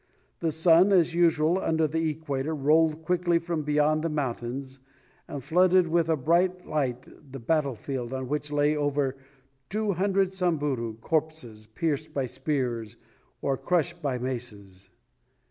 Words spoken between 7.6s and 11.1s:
field on which lay over two hundred Samburu